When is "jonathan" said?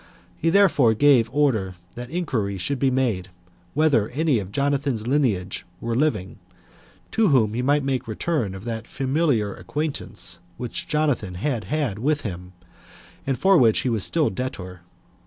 10.87-11.35